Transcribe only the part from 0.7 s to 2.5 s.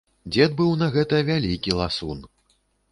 на гэта вялікі ласун.